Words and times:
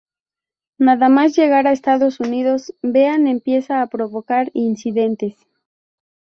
Nada 0.79 1.09
más 1.09 1.35
llegar 1.37 1.67
a 1.67 1.73
Estados 1.73 2.19
Unidos, 2.19 2.73
Bean 2.81 3.27
empieza 3.27 3.83
a 3.83 3.87
provocar 3.87 4.49
incidentes. 4.55 5.35